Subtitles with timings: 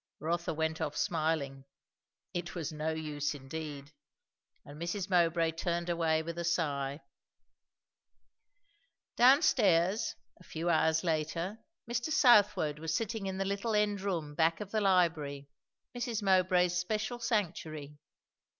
[0.19, 1.63] Rotha went off smiling.
[2.33, 3.91] It was no use indeed!
[4.65, 5.11] And Mrs.
[5.11, 7.01] Mowbray turned away with a sigh.
[9.15, 12.09] Down stairs, a few hours later, Mr.
[12.11, 15.47] Southwode was sitting in the little end room back of the library
[15.95, 16.23] Mrs.
[16.23, 17.99] Mowbray's special sanctuary.